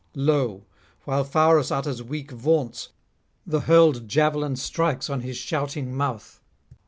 [0.15, 0.65] Lo!
[1.05, 2.89] while Pharus utters weak vaunts
[3.45, 6.41] the hurled javelin strikes on his shouting mouth.